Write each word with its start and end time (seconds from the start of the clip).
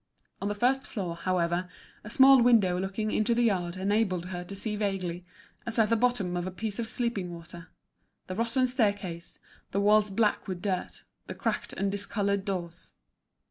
On 0.41 0.47
the 0.47 0.55
first 0.55 0.87
floor, 0.87 1.15
however, 1.15 1.69
a 2.03 2.09
small 2.09 2.41
window 2.41 2.79
looking 2.79 3.11
into 3.11 3.35
the 3.35 3.43
yard 3.43 3.75
enabled 3.77 4.29
her 4.29 4.43
to 4.43 4.55
see 4.55 4.75
vaguely, 4.75 5.27
as 5.63 5.77
at 5.77 5.89
the 5.91 5.95
bottom 5.95 6.35
of 6.35 6.47
a 6.47 6.49
piece 6.49 6.79
of 6.79 6.87
sleeping 6.87 7.31
water, 7.35 7.67
the 8.25 8.33
rotten 8.33 8.65
staircase, 8.65 9.37
the 9.69 9.79
walls 9.79 10.09
black 10.09 10.47
with 10.47 10.59
dirt, 10.59 11.03
the 11.27 11.35
cracked 11.35 11.73
and 11.73 11.91
discoloured 11.91 12.45
doors. 12.45 12.93